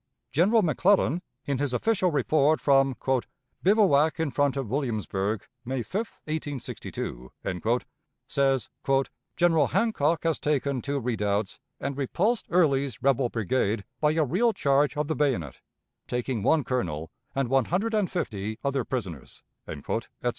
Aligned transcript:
General 0.31 0.63
McClellan, 0.63 1.21
in 1.45 1.59
his 1.59 1.73
official 1.75 2.09
report 2.09 2.59
from 2.59 2.95
"bivouac 3.61 4.19
in 4.19 4.31
front 4.31 4.57
of 4.57 4.67
Williamsburg, 4.67 5.45
May 5.63 5.83
5, 5.83 6.21
1862," 6.25 7.31
says, 8.27 8.69
"General 9.37 9.67
Hancock 9.67 10.23
has 10.23 10.39
taken 10.39 10.81
two 10.81 10.99
redoubts 10.99 11.59
and 11.79 11.95
repulsed 11.95 12.47
Early's 12.49 13.03
rebel 13.03 13.29
brigade 13.29 13.85
by 13.99 14.13
a 14.13 14.25
real 14.25 14.53
charge 14.53 14.97
of 14.97 15.07
the 15.07 15.15
bayonet, 15.15 15.57
taking 16.07 16.41
one 16.41 16.63
colonel 16.63 17.11
and 17.35 17.47
one 17.47 17.65
hundred 17.65 17.93
and 17.93 18.09
fifty 18.09 18.57
other 18.63 18.83
prisoners," 18.83 19.43
etc. 19.67 20.01